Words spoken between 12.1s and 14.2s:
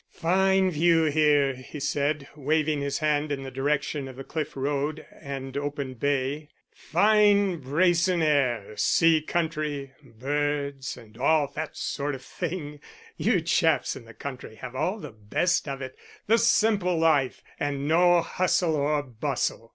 of thing. You chaps in the